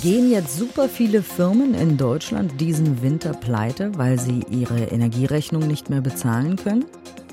Gehen 0.00 0.30
jetzt 0.30 0.56
super 0.56 0.88
viele 0.88 1.22
Firmen 1.22 1.74
in 1.74 1.98
Deutschland 1.98 2.60
diesen 2.60 3.02
Winter 3.02 3.32
pleite, 3.34 3.96
weil 3.98 4.18
sie 4.18 4.42
ihre 4.50 4.84
Energierechnung 4.84 5.66
nicht 5.66 5.90
mehr 5.90 6.00
bezahlen 6.00 6.56
können? 6.56 6.86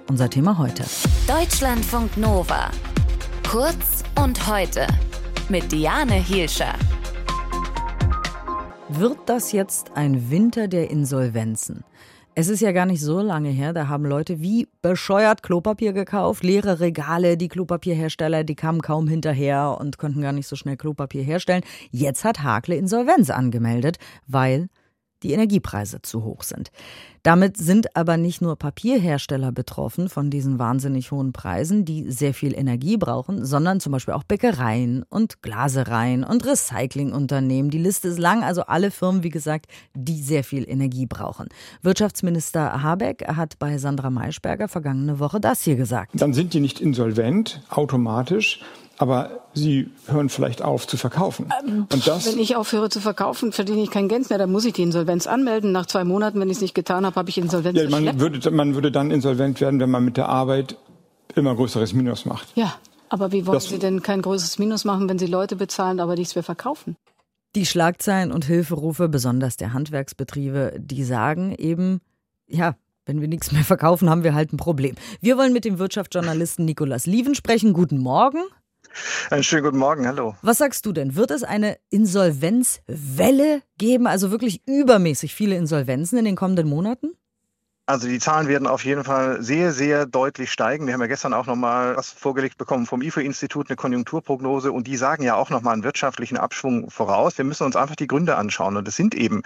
Unser 0.10 0.30
Thema 0.30 0.58
heute. 0.58 0.84
Deutschlandfunk 1.26 2.18
Nova. 2.18 2.70
Kurz 3.50 4.04
und 4.22 4.46
heute. 4.48 4.86
Mit 5.48 5.72
Diane 5.72 6.16
Hielscher. 6.16 6.74
Wird 8.90 9.18
das 9.28 9.52
jetzt 9.54 9.92
ein 9.96 10.30
Winter 10.30 10.68
der 10.68 10.92
Insolvenzen? 10.92 11.86
Es 12.40 12.48
ist 12.48 12.62
ja 12.62 12.72
gar 12.72 12.86
nicht 12.86 13.02
so 13.02 13.20
lange 13.20 13.50
her, 13.50 13.74
da 13.74 13.90
haben 13.90 14.06
Leute 14.06 14.40
wie 14.40 14.66
bescheuert 14.82 15.44
Klopapier 15.44 15.92
gekauft, 15.92 16.42
leere 16.42 16.80
Regale, 16.80 17.36
die 17.36 17.50
Klopapierhersteller, 17.50 18.46
die 18.46 18.56
kamen 18.56 18.82
kaum 18.82 19.10
hinterher 19.10 19.76
und 19.78 19.98
konnten 19.98 20.22
gar 20.22 20.32
nicht 20.32 20.48
so 20.48 20.56
schnell 20.56 20.78
Klopapier 20.78 21.22
herstellen. 21.22 21.64
Jetzt 21.92 22.24
hat 22.24 22.42
Hakle 22.42 22.78
Insolvenz 22.78 23.30
angemeldet, 23.30 23.98
weil 24.26 24.70
die 25.22 25.34
Energiepreise 25.34 26.02
zu 26.02 26.24
hoch 26.24 26.44
sind. 26.44 26.72
Damit 27.24 27.58
sind 27.58 27.96
aber 27.96 28.18
nicht 28.18 28.42
nur 28.42 28.56
Papierhersteller 28.56 29.52
betroffen 29.52 30.10
von 30.10 30.30
diesen 30.30 30.60
wahnsinnig 30.60 31.12
hohen 31.12 31.34
Preisen, 31.34 31.86
die 31.86 32.10
sehr 32.12 32.34
viel 32.34 32.58
Energie 32.58 32.98
brauchen, 32.98 33.46
sondern 33.46 33.80
zum 33.80 33.92
Beispiel 33.92 34.14
auch 34.14 34.24
Bäckereien 34.24 35.04
und 35.10 35.42
Glasereien 35.42 36.24
und 36.24 36.46
Recyclingunternehmen. 36.46 37.72
Die 37.72 37.78
Liste 37.78 38.10
ist 38.10 38.20
lang, 38.20 38.44
also 38.44 38.64
alle 38.64 38.92
Firmen, 38.92 39.24
wie 39.24 39.30
gesagt, 39.30 39.68
die 39.94 40.22
sehr 40.22 40.44
viel 40.44 40.70
Energie 40.70 41.06
brauchen. 41.06 41.48
Wirtschaftsminister 41.82 42.82
Habeck 42.82 43.28
hat 43.28 43.60
bei 43.60 43.78
Sandra 43.78 44.10
Maischberger 44.10 44.68
vergangene 44.68 45.20
Woche 45.20 45.40
das 45.40 45.62
hier 45.62 45.76
gesagt. 45.76 46.12
Dann 46.14 46.34
sind 46.34 46.54
die 46.54 46.60
nicht 46.60 46.80
insolvent 46.80 47.62
automatisch, 47.70 48.62
aber 49.00 49.46
sie 49.54 49.90
hören 50.08 50.28
vielleicht 50.28 50.62
auf 50.62 50.86
zu 50.86 50.98
verkaufen. 50.98 51.50
Ähm, 51.64 51.88
und 51.92 52.06
das, 52.06 52.26
wenn 52.26 52.38
ich 52.38 52.58
aufhöre 52.58 52.90
zu 52.90 53.00
verkaufen, 53.00 53.54
verdiene 53.54 53.82
ich 53.82 53.92
kein 53.92 54.10
Geld 54.10 54.30
mehr. 54.30 54.38
Dann 54.38 54.52
muss 54.52 54.66
ich 54.66 54.74
die 54.74 54.84
Insolvenz 54.84 55.26
anmelden. 55.26 55.72
Nach 55.72 55.86
zwei 55.86 56.04
Monaten, 56.04 56.40
wenn 56.42 56.50
ich 56.50 56.58
es 56.58 56.62
nicht 56.62 56.76
getan 56.76 57.06
habe, 57.06 57.09
habe 57.16 57.30
ich 57.30 57.38
Insolvenz. 57.38 57.78
Ja, 57.78 57.90
man, 57.90 58.20
würde, 58.20 58.52
man 58.52 58.76
würde 58.76 58.92
dann 58.92 59.12
insolvent 59.12 59.62
werden, 59.62 59.80
wenn 59.80 59.90
man 59.90 60.04
mit 60.04 60.18
der 60.18 60.30
Arbeit 60.30 60.78
immer 61.36 61.56
größeres 61.56 61.94
Minus 61.94 62.26
macht. 62.26 62.48
Ja, 62.56 62.76
aber 63.10 63.32
wie 63.32 63.46
wollen 63.46 63.56
das, 63.56 63.70
Sie 63.70 63.80
denn 63.80 64.02
kein 64.02 64.22
größeres 64.22 64.60
Minus 64.60 64.86
machen, 64.86 65.10
wenn 65.10 65.20
Sie 65.20 65.28
Leute 65.28 65.56
bezahlen, 65.56 66.00
aber 66.00 66.16
nichts 66.16 66.36
mehr 66.36 66.44
verkaufen? 66.44 66.96
Die 67.56 67.66
Schlagzeilen 67.66 68.32
und 68.32 68.46
Hilferufe, 68.46 69.10
besonders 69.10 69.58
der 69.58 69.74
Handwerksbetriebe, 69.74 70.76
die 70.78 71.04
sagen 71.04 71.54
eben, 71.58 72.00
ja, 72.48 72.76
wenn 73.06 73.22
wir 73.22 73.28
nichts 73.28 73.52
mehr 73.52 73.64
verkaufen, 73.64 74.10
haben 74.10 74.24
wir 74.24 74.36
halt 74.36 74.54
ein 74.54 74.58
Problem. 74.58 74.96
Wir 75.20 75.38
wollen 75.38 75.52
mit 75.52 75.66
dem 75.66 75.80
Wirtschaftsjournalisten 75.80 76.66
Nikolas 76.66 77.08
Lieven 77.08 77.34
sprechen. 77.34 77.74
Guten 77.74 77.98
Morgen. 77.98 78.40
Einen 79.30 79.44
schönen 79.44 79.64
guten 79.64 79.78
Morgen, 79.78 80.08
hallo. 80.08 80.36
Was 80.42 80.58
sagst 80.58 80.86
du 80.86 80.92
denn? 80.92 81.16
Wird 81.16 81.32
es 81.32 81.44
eine 81.44 81.78
Insolvenzwelle 81.90 83.62
geben, 83.78 84.08
also 84.08 84.32
wirklich 84.32 84.62
übermäßig 84.68 85.36
viele 85.36 85.56
Insolvenzen 85.56 86.18
in 86.18 86.26
den 86.26 86.36
kommenden 86.36 86.68
Monaten? 86.68 87.12
Also 87.90 88.08
die 88.08 88.20
Zahlen 88.20 88.48
werden 88.48 88.68
auf 88.68 88.86
jeden 88.86 89.04
Fall 89.04 89.42
sehr, 89.42 89.72
sehr 89.72 90.06
deutlich 90.06 90.52
steigen. 90.52 90.86
Wir 90.86 90.94
haben 90.94 91.02
ja 91.02 91.08
gestern 91.08 91.34
auch 91.34 91.48
nochmal 91.48 91.98
was 91.98 92.12
vorgelegt 92.12 92.60
bekommen 92.60 92.86
vom 92.86 93.02
IFO-Institut, 93.02 93.68
eine 93.68 93.78
Konjunkturprognose 93.78 94.72
und 94.72 94.86
die 94.86 94.96
sagen 94.96 95.24
ja 95.24 95.34
auch 95.34 95.50
nochmal 95.50 95.74
einen 95.74 95.84
wirtschaftlichen 95.84 96.38
Abschwung 96.38 96.92
voraus. 96.92 97.40
Wir 97.40 97.46
müssen 97.46 97.64
uns 97.64 97.76
einfach 97.76 97.96
die 97.96 98.06
Gründe 98.06 98.36
anschauen 98.36 98.78
und 98.78 98.88
das 98.88 98.96
sind 98.96 99.16
eben 99.16 99.42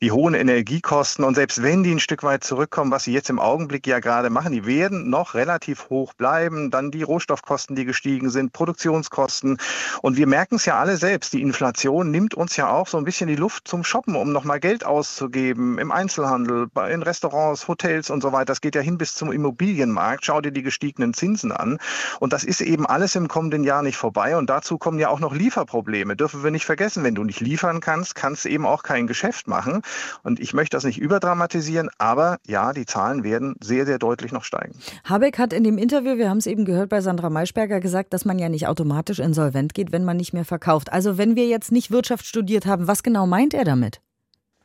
die 0.00 0.12
hohen 0.12 0.34
Energiekosten 0.34 1.24
und 1.24 1.34
selbst 1.34 1.60
wenn 1.60 1.82
die 1.82 1.90
ein 1.90 1.98
Stück 1.98 2.22
weit 2.22 2.44
zurückkommen, 2.44 2.92
was 2.92 3.02
sie 3.02 3.12
jetzt 3.12 3.30
im 3.30 3.40
Augenblick 3.40 3.84
ja 3.84 3.98
gerade 3.98 4.30
machen, 4.30 4.52
die 4.52 4.64
werden 4.64 5.10
noch 5.10 5.34
relativ 5.34 5.90
hoch 5.90 6.14
bleiben. 6.14 6.70
Dann 6.70 6.92
die 6.92 7.02
Rohstoffkosten, 7.02 7.74
die 7.74 7.84
gestiegen 7.84 8.30
sind, 8.30 8.52
Produktionskosten 8.52 9.58
und 10.02 10.16
wir 10.16 10.28
merken 10.28 10.54
es 10.54 10.66
ja 10.66 10.78
alle 10.78 10.98
selbst. 10.98 11.32
Die 11.32 11.42
Inflation 11.42 12.12
nimmt 12.12 12.34
uns 12.34 12.56
ja 12.56 12.70
auch 12.70 12.86
so 12.86 12.96
ein 12.96 13.02
bisschen 13.02 13.26
die 13.26 13.34
Luft 13.34 13.66
zum 13.66 13.82
Shoppen, 13.82 14.14
um 14.14 14.30
nochmal 14.30 14.60
Geld 14.60 14.86
auszugeben 14.86 15.78
im 15.78 15.90
Einzelhandel, 15.90 16.68
in 16.92 17.02
Restaurants, 17.02 17.66
Hotels 17.66 17.87
Hotels 17.88 18.10
und 18.10 18.22
so 18.22 18.32
weiter. 18.32 18.46
Das 18.46 18.60
geht 18.60 18.74
ja 18.74 18.80
hin 18.80 18.98
bis 18.98 19.14
zum 19.14 19.32
Immobilienmarkt. 19.32 20.24
Schau 20.24 20.40
dir 20.40 20.52
die 20.52 20.62
gestiegenen 20.62 21.14
Zinsen 21.14 21.52
an. 21.52 21.78
Und 22.20 22.32
das 22.32 22.44
ist 22.44 22.60
eben 22.60 22.86
alles 22.86 23.14
im 23.14 23.28
kommenden 23.28 23.64
Jahr 23.64 23.82
nicht 23.82 23.96
vorbei. 23.96 24.36
Und 24.36 24.50
dazu 24.50 24.78
kommen 24.78 24.98
ja 24.98 25.08
auch 25.08 25.20
noch 25.20 25.34
Lieferprobleme. 25.34 26.16
Dürfen 26.16 26.42
wir 26.42 26.50
nicht 26.50 26.66
vergessen. 26.66 27.04
Wenn 27.04 27.14
du 27.14 27.24
nicht 27.24 27.40
liefern 27.40 27.80
kannst, 27.80 28.14
kannst 28.14 28.44
du 28.44 28.50
eben 28.50 28.66
auch 28.66 28.82
kein 28.82 29.06
Geschäft 29.06 29.48
machen. 29.48 29.82
Und 30.22 30.40
ich 30.40 30.52
möchte 30.52 30.76
das 30.76 30.84
nicht 30.84 30.98
überdramatisieren, 30.98 31.88
aber 31.98 32.38
ja, 32.46 32.72
die 32.72 32.86
Zahlen 32.86 33.24
werden 33.24 33.54
sehr, 33.62 33.86
sehr 33.86 33.98
deutlich 33.98 34.32
noch 34.32 34.44
steigen. 34.44 34.74
Habeck 35.04 35.38
hat 35.38 35.52
in 35.52 35.64
dem 35.64 35.78
Interview, 35.78 36.16
wir 36.16 36.28
haben 36.28 36.38
es 36.38 36.46
eben 36.46 36.64
gehört 36.64 36.90
bei 36.90 37.00
Sandra 37.00 37.30
Maischberger, 37.30 37.80
gesagt, 37.80 38.12
dass 38.12 38.24
man 38.24 38.38
ja 38.38 38.48
nicht 38.48 38.66
automatisch 38.66 39.18
insolvent 39.18 39.74
geht, 39.74 39.92
wenn 39.92 40.04
man 40.04 40.16
nicht 40.16 40.32
mehr 40.32 40.44
verkauft. 40.44 40.92
Also 40.92 41.18
wenn 41.18 41.36
wir 41.36 41.46
jetzt 41.46 41.72
nicht 41.72 41.90
Wirtschaft 41.90 42.26
studiert 42.26 42.66
haben, 42.66 42.86
was 42.86 43.02
genau 43.02 43.26
meint 43.26 43.54
er 43.54 43.64
damit? 43.64 44.00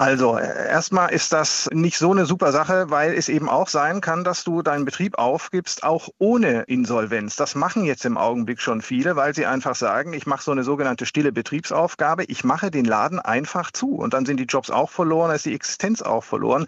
Also 0.03 0.37
äh, 0.37 0.67
erstmal 0.67 1.13
ist 1.13 1.31
das 1.31 1.69
nicht 1.71 1.97
so 1.97 2.11
eine 2.11 2.25
super 2.25 2.51
Sache, 2.51 2.89
weil 2.89 3.13
es 3.13 3.29
eben 3.29 3.47
auch 3.47 3.69
sein 3.69 4.01
kann, 4.01 4.25
dass 4.25 4.43
du 4.43 4.61
deinen 4.61 4.83
Betrieb 4.83 5.17
aufgibst, 5.17 5.85
auch 5.85 6.09
ohne 6.17 6.63
Insolvenz. 6.63 7.37
Das 7.37 7.55
machen 7.55 7.85
jetzt 7.85 8.03
im 8.03 8.17
Augenblick 8.17 8.59
schon 8.59 8.81
viele, 8.81 9.15
weil 9.15 9.33
sie 9.33 9.45
einfach 9.45 9.75
sagen, 9.75 10.11
ich 10.11 10.25
mache 10.25 10.43
so 10.43 10.51
eine 10.51 10.65
sogenannte 10.65 11.05
stille 11.05 11.31
Betriebsaufgabe, 11.31 12.25
ich 12.25 12.43
mache 12.43 12.69
den 12.69 12.83
Laden 12.83 13.21
einfach 13.21 13.71
zu 13.71 13.95
und 13.95 14.13
dann 14.13 14.25
sind 14.25 14.41
die 14.41 14.43
Jobs 14.43 14.69
auch 14.69 14.89
verloren, 14.89 15.33
ist 15.33 15.45
die 15.45 15.55
Existenz 15.55 16.01
auch 16.01 16.25
verloren. 16.25 16.65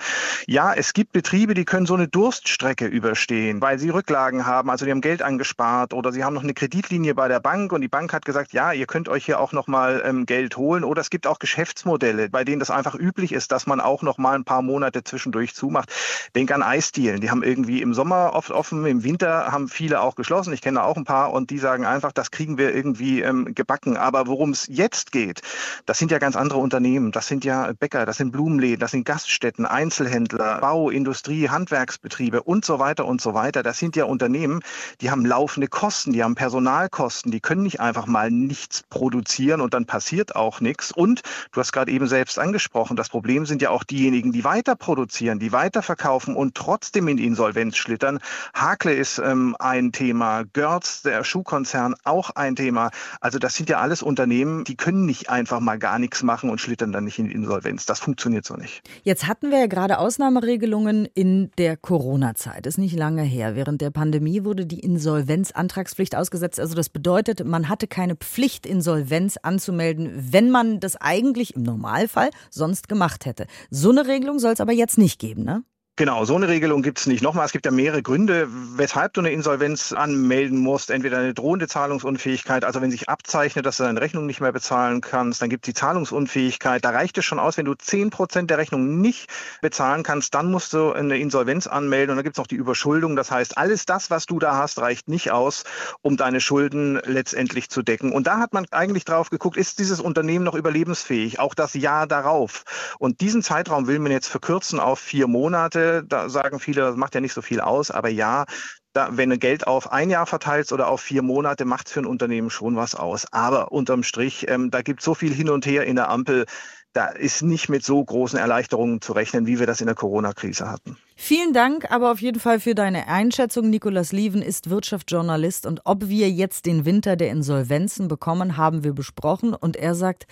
Ja, 0.48 0.74
es 0.74 0.94
gibt 0.94 1.12
Betriebe, 1.12 1.56
die 1.56 1.66
können 1.66 1.88
so 1.88 1.96
eine 1.96 2.08
Durststrecke 2.08 2.86
überstehen, 2.86 3.60
weil 3.60 3.80
sie 3.80 3.90
Rücklagen 3.90 4.46
haben, 4.46 4.70
also 4.70 4.86
die 4.86 4.92
haben 4.92 5.02
Geld 5.02 5.22
angespart 5.22 5.94
oder 5.94 6.14
sie 6.14 6.24
haben 6.24 6.36
noch 6.36 6.44
eine 6.44 6.54
Kreditlinie 6.54 7.16
bei 7.16 7.28
der 7.28 7.42
Bank 7.42 7.74
und 7.74 7.82
die 7.82 7.90
Bank 7.90 8.14
hat 8.14 8.24
gesagt, 8.24 8.54
ja, 8.54 8.72
ihr 8.72 8.88
könnt 8.88 9.10
euch 9.10 9.26
hier 9.26 9.42
auch 9.42 9.52
noch 9.52 9.68
mal 9.68 10.02
ähm, 10.06 10.26
Geld 10.26 10.56
holen 10.56 10.86
oder 10.86 11.02
es 11.02 11.10
gibt 11.10 11.28
auch 11.28 11.40
Geschäftsmodelle, 11.40 12.30
bei 12.30 12.46
denen 12.46 12.62
das 12.62 12.72
einfach 12.72 12.96
üblich 12.96 13.25
üblich 13.26 13.32
ist, 13.32 13.52
dass 13.52 13.66
man 13.66 13.82
auch 13.82 14.04
noch 14.04 14.18
mal 14.18 14.36
ein 14.36 14.44
paar 14.44 14.62
Monate 14.62 15.04
zwischendurch 15.04 15.56
zumacht. 15.56 15.92
Denk 16.36 16.52
an 16.52 16.62
Eisdielen, 16.62 17.22
die 17.22 17.32
haben 17.32 17.44
irgendwie 17.44 17.82
im 17.82 17.94
Sommer 17.94 18.34
oft 18.34 18.52
offen, 18.52 18.86
im 18.86 19.04
Winter 19.04 19.52
haben 19.52 19.68
viele 19.68 20.02
auch 20.02 20.16
geschlossen. 20.16 20.54
Ich 20.54 20.62
kenne 20.62 20.84
auch 20.84 20.96
ein 20.96 21.06
paar 21.06 21.34
und 21.34 21.50
die 21.50 21.58
sagen 21.58 21.86
einfach, 21.86 22.12
das 22.12 22.30
kriegen 22.30 22.58
wir 22.58 22.76
irgendwie 22.76 23.22
ähm, 23.22 23.56
gebacken. 23.56 23.98
Aber 23.98 24.28
worum 24.28 24.52
es 24.52 24.68
jetzt 24.68 25.12
geht, 25.12 25.42
das 25.86 25.98
sind 25.98 26.12
ja 26.12 26.20
ganz 26.20 26.36
andere 26.36 26.60
Unternehmen. 26.60 27.12
Das 27.12 27.28
sind 27.28 27.46
ja 27.46 27.72
Bäcker, 27.80 28.06
das 28.06 28.18
sind 28.18 28.32
Blumenläden, 28.32 28.80
das 28.80 28.92
sind 28.92 29.06
Gaststätten, 29.06 29.66
Einzelhändler, 29.66 30.60
Bau, 30.60 30.90
Industrie, 30.90 31.50
Handwerksbetriebe 31.50 32.44
und 32.44 32.64
so 32.64 32.78
weiter 32.78 33.06
und 33.06 33.22
so 33.22 33.34
weiter. 33.34 33.64
Das 33.64 33.80
sind 33.80 33.96
ja 33.96 34.06
Unternehmen, 34.06 34.60
die 35.02 35.10
haben 35.10 35.26
laufende 35.26 35.68
Kosten, 35.68 36.14
die 36.14 36.24
haben 36.24 36.36
Personalkosten, 36.36 37.32
die 37.32 37.40
können 37.40 37.64
nicht 37.64 37.80
einfach 37.80 38.06
mal 38.06 38.30
nichts 38.30 38.84
produzieren 38.90 39.62
und 39.62 39.74
dann 39.74 39.86
passiert 39.86 40.36
auch 40.36 40.62
nichts. 40.62 40.92
Und 40.92 41.22
du 41.52 41.60
hast 41.60 41.72
gerade 41.72 41.92
eben 41.92 42.08
selbst 42.08 42.38
angesprochen, 42.38 42.96
das 43.06 43.12
Problem 43.12 43.46
sind 43.46 43.62
ja 43.62 43.70
auch 43.70 43.84
diejenigen, 43.84 44.32
die 44.32 44.44
weiter 44.44 44.76
produzieren, 44.76 45.38
die 45.38 45.52
weiter 45.52 45.84
verkaufen 45.84 46.36
und 46.36 46.56
trotzdem 46.56 47.08
in 47.08 47.20
Insolvenz 47.20 47.78
schlittern. 47.78 48.18
Hakle 48.56 48.96
ist 48.96 49.20
ähm, 49.20 49.56
ein 49.60 49.92
Thema, 49.92 50.42
Görz, 50.54 51.04
der 51.04 51.24
Schuhkonzern, 51.24 51.94
auch 52.04 52.32
ein 52.32 52.56
Thema. 52.56 52.90
Also 53.22 53.38
das 53.38 53.54
sind 53.54 53.70
ja 53.70 53.78
alles 53.78 54.02
Unternehmen, 54.02 54.64
die 54.64 54.76
können 54.76 55.06
nicht 55.06 55.30
einfach 55.30 55.60
mal 55.60 55.78
gar 55.78 56.00
nichts 56.00 56.24
machen 56.24 56.50
und 56.50 56.60
schlittern 56.60 56.92
dann 56.92 57.04
nicht 57.04 57.20
in 57.20 57.30
Insolvenz. 57.30 57.86
Das 57.86 58.00
funktioniert 58.00 58.44
so 58.44 58.56
nicht. 58.56 58.82
Jetzt 59.04 59.28
hatten 59.28 59.52
wir 59.52 59.60
ja 59.60 59.68
gerade 59.68 60.00
Ausnahmeregelungen 60.00 61.08
in 61.14 61.52
der 61.60 61.78
Corona-Zeit. 61.78 62.66
Ist 62.66 62.80
nicht 62.80 62.96
lange 62.96 63.22
her. 63.22 63.56
Während 63.56 63.82
der 63.82 63.92
Pandemie 63.92 64.44
wurde 64.44 64.66
die 64.66 64.80
Insolvenzantragspflicht 64.80 66.16
ausgesetzt. 66.16 66.60
Also 66.60 66.74
das 66.74 66.90
bedeutet, 66.90 67.46
man 67.46 67.70
hatte 67.70 67.86
keine 67.86 68.16
Pflicht, 68.16 68.66
Insolvenz 68.66 69.38
anzumelden, 69.38 70.12
wenn 70.32 70.50
man 70.50 70.80
das 70.80 70.96
eigentlich 70.96 71.56
im 71.56 71.62
Normalfall 71.62 72.32
sonst 72.50 72.88
gemacht 72.88 72.95
gemacht 72.96 73.26
hätte. 73.26 73.46
So 73.70 73.92
eine 73.92 74.08
Regelung 74.08 74.40
soll 74.40 74.54
es 74.54 74.62
aber 74.62 74.72
jetzt 74.72 74.98
nicht 74.98 75.20
geben, 75.20 75.44
ne? 75.44 75.64
Genau, 75.98 76.26
so 76.26 76.36
eine 76.36 76.50
Regelung 76.50 76.82
gibt 76.82 77.00
es 77.00 77.06
nicht. 77.06 77.24
Nochmal, 77.24 77.46
es 77.46 77.54
gibt 77.54 77.66
ja 77.66 77.72
mehrere 77.72 78.04
Gründe, 78.04 78.50
weshalb 78.50 79.14
du 79.14 79.22
eine 79.22 79.32
Insolvenz 79.32 79.94
anmelden 79.94 80.60
musst. 80.60 80.90
Entweder 80.90 81.20
eine 81.20 81.34
drohende 81.34 81.70
Zahlungsunfähigkeit, 81.70 82.66
also 82.66 82.82
wenn 82.82 82.92
sich 82.92 83.08
abzeichnet, 83.08 83.66
dass 83.66 83.78
du 83.78 83.84
deine 83.84 84.02
Rechnung 84.02 84.26
nicht 84.26 84.42
mehr 84.42 84.52
bezahlen 84.52 85.00
kannst, 85.00 85.42
dann 85.42 85.50
gibt 85.50 85.66
es 85.66 85.72
die 85.72 85.80
Zahlungsunfähigkeit. 85.80 86.84
Da 86.84 86.90
reicht 86.90 87.18
es 87.18 87.24
schon 87.24 87.40
aus, 87.40 87.56
wenn 87.56 87.64
du 87.64 87.76
zehn 87.76 88.10
Prozent 88.10 88.50
der 88.50 88.58
Rechnung 88.58 89.00
nicht 89.00 89.30
bezahlen 89.62 90.04
kannst, 90.04 90.36
dann 90.36 90.52
musst 90.52 90.74
du 90.74 90.92
eine 90.92 91.18
Insolvenz 91.18 91.66
anmelden. 91.66 92.10
Und 92.10 92.18
dann 92.18 92.26
gibt 92.26 92.36
es 92.36 92.40
noch 92.40 92.48
die 92.48 92.56
Überschuldung. 92.56 93.16
Das 93.16 93.32
heißt, 93.32 93.58
alles 93.58 93.86
das, 93.86 94.10
was 94.10 94.26
du 94.26 94.38
da 94.38 94.58
hast, 94.58 94.80
reicht 94.80 95.08
nicht 95.08 95.32
aus, 95.32 95.64
um 96.02 96.18
deine 96.18 96.42
Schulden 96.42 97.00
letztendlich 97.06 97.70
zu 97.70 97.84
decken. 97.84 98.12
Und 98.12 98.28
da 98.28 98.40
hat 98.40 98.52
man 98.52 98.66
eigentlich 98.72 99.06
drauf 99.06 99.30
geguckt, 99.30 99.56
ist 99.56 99.80
dieses 99.80 100.02
Unternehmen 100.02 100.44
noch 100.44 100.56
überlebensfähig? 100.56 101.40
Auch 101.40 101.54
das 101.54 101.74
Jahr 101.74 102.06
darauf. 102.06 102.66
Und 103.00 103.22
diesen 103.22 103.42
Zeitraum 103.42 103.88
will 103.88 104.00
man 104.00 104.12
jetzt 104.12 104.28
verkürzen 104.28 104.82
auf 104.82 105.00
vier 105.00 105.28
Monate 105.28 105.85
da 106.04 106.30
sagen 106.30 106.60
viele, 106.60 106.82
das 106.82 106.96
macht 106.96 107.16
ja 107.16 107.22
nicht 107.22 107.34
so 107.34 107.42
viel 107.42 107.60
aus, 107.60 107.92
aber 107.92 108.10
ja, 108.10 108.46
da, 108.94 109.10
wenn 109.12 109.30
du 109.30 109.38
Geld 109.38 109.68
auf 109.68 109.92
ein 109.92 110.10
Jahr 110.10 110.26
verteilst 110.26 110.72
oder 110.72 110.88
auf 110.88 111.02
vier 111.02 111.22
Monate, 111.22 111.66
macht 111.66 111.88
es 111.88 111.94
für 111.94 112.00
ein 112.00 112.06
Unternehmen 112.06 112.50
schon 112.50 112.76
was 112.76 112.96
aus. 112.96 113.26
Aber 113.32 113.72
unterm 113.72 114.04
Strich, 114.04 114.46
ähm, 114.48 114.72
da 114.72 114.82
gibt 114.82 115.02
es 115.02 115.06
so 115.06 115.14
viel 115.14 115.34
hin 115.34 115.50
und 115.50 115.66
her 115.66 115.84
in 115.86 115.98
der 115.98 116.10
Ampel, 116.10 116.46
da 116.94 117.08
ist 117.08 117.42
nicht 117.42 117.68
mit 117.68 117.84
so 117.84 118.02
großen 118.02 118.40
Erleichterungen 118.40 119.02
zu 119.02 119.12
rechnen, 119.12 119.48
wie 119.48 119.60
wir 119.60 119.68
das 119.68 119.82
in 119.82 119.88
der 119.88 119.96
Corona-Krise 119.96 120.70
hatten. 120.70 120.98
Vielen 121.18 121.52
Dank 121.52 121.92
aber 121.92 122.10
auf 122.10 122.22
jeden 122.22 122.40
Fall 122.40 122.62
für 122.62 122.74
deine 122.74 123.10
Einschätzung. 123.10 123.70
Nikolas 123.70 124.14
Lieven 124.14 124.42
ist 124.42 124.70
Wirtschaftsjournalist 124.70 125.66
und 125.66 125.82
ob 125.84 126.08
wir 126.08 126.30
jetzt 126.30 126.66
den 126.66 126.86
Winter 126.86 127.18
der 127.18 127.32
Insolvenzen 127.32 128.08
bekommen, 128.08 128.56
haben 128.56 128.86
wir 128.86 128.94
besprochen. 128.94 129.54
Und 129.54 129.76
er 129.76 129.94
sagt, 129.94 130.26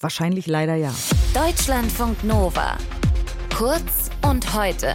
Wahrscheinlich 0.00 0.46
leider 0.46 0.74
ja. 0.74 0.94
Deutschlandfunk 1.32 2.22
Nova. 2.22 2.76
Kurz 3.56 4.10
und 4.20 4.52
heute. 4.52 4.92